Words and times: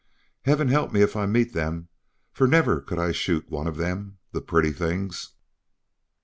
Heaven 0.45 0.69
help 0.69 0.91
me 0.91 1.03
if 1.03 1.15
I 1.15 1.27
meet 1.27 1.53
them, 1.53 1.87
for 2.33 2.47
never 2.47 2.81
could 2.81 2.97
I 2.97 3.11
shoot 3.11 3.45
at 3.45 3.51
one 3.51 3.67
of 3.67 3.77
them, 3.77 4.17
the 4.31 4.41
pretty 4.41 4.71
things!" 4.71 5.33